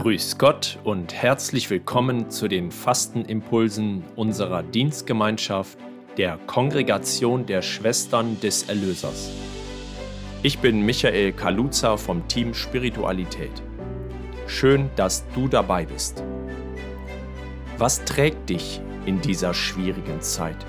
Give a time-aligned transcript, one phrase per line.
[0.00, 5.76] Grüß Gott und herzlich willkommen zu den Fastenimpulsen unserer Dienstgemeinschaft
[6.16, 9.30] der Kongregation der Schwestern des Erlösers.
[10.42, 13.50] Ich bin Michael Kaluza vom Team Spiritualität.
[14.46, 16.24] Schön, dass du dabei bist.
[17.76, 20.64] Was trägt dich in dieser schwierigen Zeit?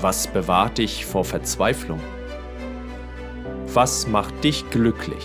[0.00, 2.00] Was bewahrt dich vor Verzweiflung?
[3.72, 5.24] Was macht dich glücklich?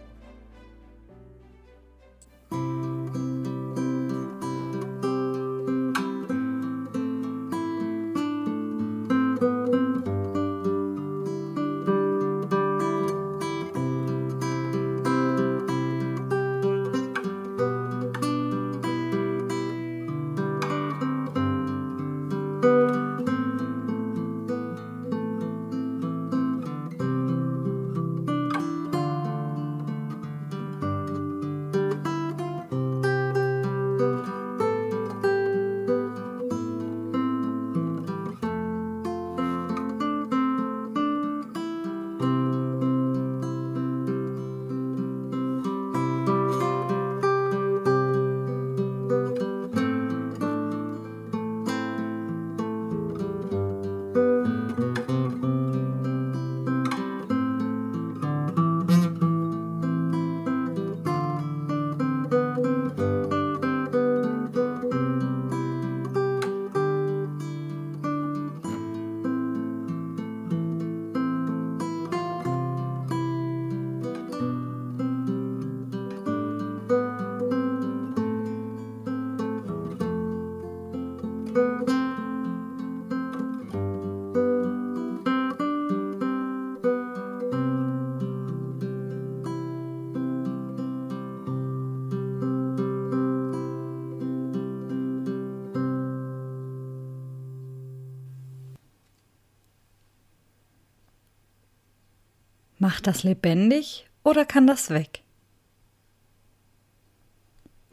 [102.81, 105.21] Macht das lebendig oder kann das weg?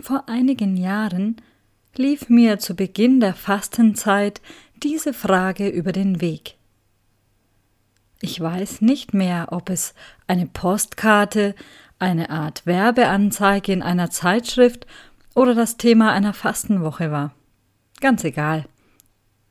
[0.01, 1.43] Vor einigen Jahren
[1.95, 4.41] lief mir zu Beginn der Fastenzeit
[4.83, 6.55] diese Frage über den Weg.
[8.23, 9.93] Ich weiß nicht mehr, ob es
[10.27, 11.55] eine Postkarte,
[11.99, 14.87] eine Art Werbeanzeige in einer Zeitschrift
[15.35, 17.35] oder das Thema einer Fastenwoche war.
[18.01, 18.65] Ganz egal.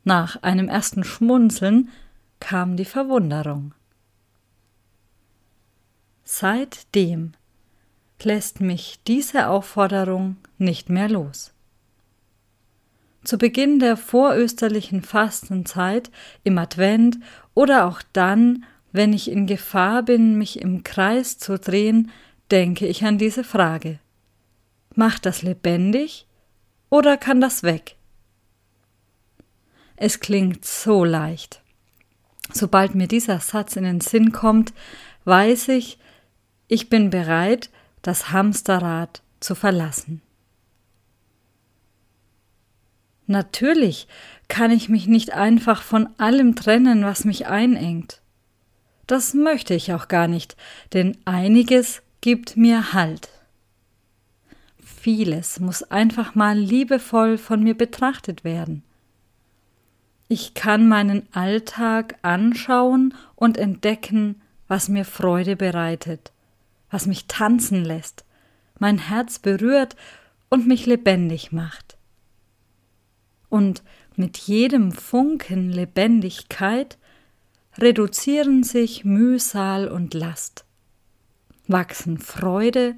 [0.04, 1.90] Nach einem ersten Schmunzeln
[2.40, 3.76] kam die Verwunderung.
[6.30, 7.32] Seitdem
[8.22, 11.54] lässt mich diese Aufforderung nicht mehr los.
[13.24, 16.12] Zu Beginn der vorösterlichen Fastenzeit,
[16.44, 17.18] im Advent
[17.54, 22.12] oder auch dann, wenn ich in Gefahr bin, mich im Kreis zu drehen,
[22.52, 24.00] denke ich an diese Frage.
[24.96, 26.28] Macht das lebendig
[26.90, 27.96] oder kann das weg?
[29.96, 31.62] Es klingt so leicht.
[32.52, 34.74] Sobald mir dieser Satz in den Sinn kommt,
[35.24, 35.98] weiß ich,
[36.68, 37.70] ich bin bereit,
[38.02, 40.22] das Hamsterrad zu verlassen.
[43.26, 44.08] Natürlich
[44.48, 48.22] kann ich mich nicht einfach von allem trennen, was mich einengt.
[49.06, 50.56] Das möchte ich auch gar nicht,
[50.94, 53.30] denn einiges gibt mir Halt.
[54.80, 58.84] Vieles muss einfach mal liebevoll von mir betrachtet werden.
[60.30, 66.32] Ich kann meinen Alltag anschauen und entdecken, was mir Freude bereitet
[66.90, 68.26] was mich tanzen lässt,
[68.80, 69.96] mein Herz berührt
[70.50, 71.98] und mich lebendig macht.
[73.50, 73.84] Und
[74.16, 76.98] mit jedem Funken Lebendigkeit
[77.78, 80.66] reduzieren sich Mühsal und Last,
[81.68, 82.96] wachsen Freude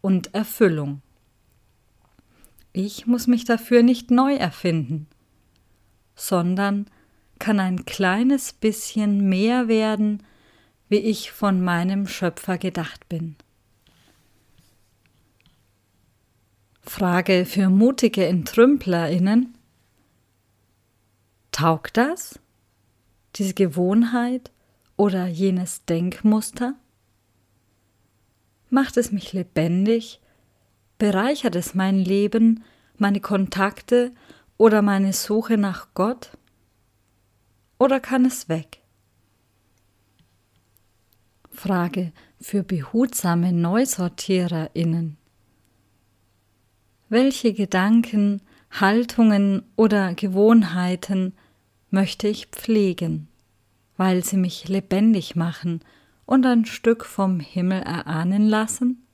[0.00, 1.02] und Erfüllung.
[2.72, 5.08] Ich muss mich dafür nicht neu erfinden,
[6.14, 6.86] sondern
[7.38, 10.22] kann ein kleines bisschen mehr werden
[10.90, 13.36] wie ich von meinem Schöpfer gedacht bin.
[16.82, 19.54] Frage für mutige Entrümplerinnen.
[21.52, 22.40] Taugt das?
[23.36, 24.50] Diese Gewohnheit
[24.96, 26.74] oder jenes Denkmuster?
[28.68, 30.20] Macht es mich lebendig?
[30.98, 32.64] Bereichert es mein Leben,
[32.98, 34.12] meine Kontakte
[34.58, 36.36] oder meine Suche nach Gott?
[37.78, 38.79] Oder kann es weg?
[41.50, 45.16] Frage für behutsame NeusortiererInnen.
[47.08, 51.34] Welche Gedanken, Haltungen oder Gewohnheiten
[51.90, 53.28] möchte ich pflegen,
[53.96, 55.80] weil sie mich lebendig machen
[56.24, 59.04] und ein Stück vom Himmel erahnen lassen?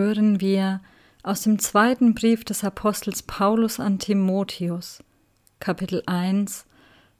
[0.00, 0.80] Hören wir
[1.22, 5.04] aus dem zweiten Brief des Apostels Paulus an Timotheus,
[5.58, 6.64] Kapitel 1,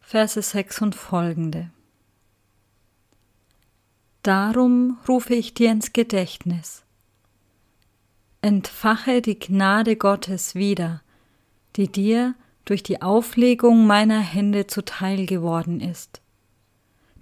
[0.01, 1.69] Verse 6 und folgende.
[4.23, 6.83] Darum rufe ich dir ins Gedächtnis.
[8.41, 11.03] Entfache die Gnade Gottes wieder,
[11.77, 12.35] die dir
[12.65, 16.23] durch die Auflegung meiner Hände zuteil geworden ist.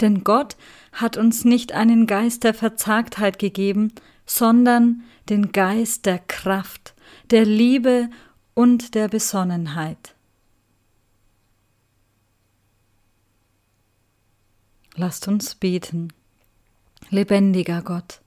[0.00, 0.56] Denn Gott
[0.92, 3.92] hat uns nicht einen Geist der Verzagtheit gegeben,
[4.28, 6.94] sondern den Geist der Kraft,
[7.30, 8.10] der Liebe
[8.54, 10.14] und der Besonnenheit.
[14.94, 16.12] Lasst uns beten.
[17.08, 18.20] Lebendiger Gott,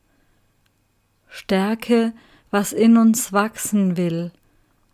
[1.29, 2.13] stärke,
[2.49, 4.31] was in uns wachsen will,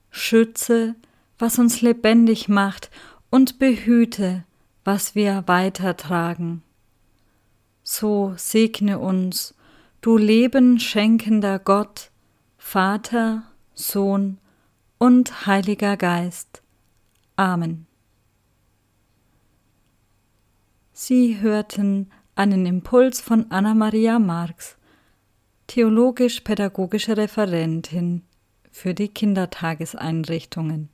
[0.09, 0.95] schütze,
[1.39, 2.91] was uns lebendig macht
[3.29, 4.43] und behüte,
[4.83, 6.63] was wir weitertragen.
[7.83, 9.53] So segne uns
[10.01, 12.11] du Leben schenkender Gott,
[12.57, 14.39] Vater, Sohn
[14.97, 16.61] und Heiliger Geist.
[17.35, 17.87] Amen.
[20.93, 24.77] Sie hörten einen Impuls von Anna-Maria Marx,
[25.67, 28.23] theologisch-pädagogische Referentin
[28.71, 30.89] für die Kindertageseinrichtungen.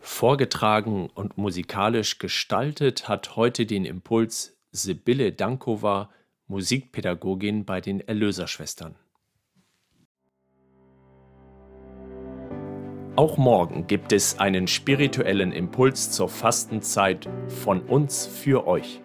[0.00, 6.10] Vorgetragen und musikalisch gestaltet hat heute den Impuls Sibylle Dankova,
[6.46, 8.96] Musikpädagogin bei den Erlöserschwestern.
[13.16, 19.00] Auch morgen gibt es einen spirituellen Impuls zur Fastenzeit von uns für euch.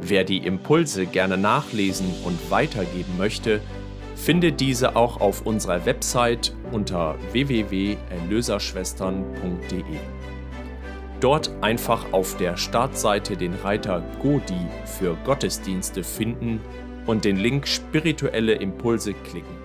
[0.00, 3.60] Wer die Impulse gerne nachlesen und weitergeben möchte,
[4.16, 10.15] findet diese auch auf unserer Website unter www.erlöserschwestern.de.
[11.20, 16.60] Dort einfach auf der Startseite den Reiter Godi für Gottesdienste finden
[17.06, 19.55] und den Link Spirituelle Impulse klicken.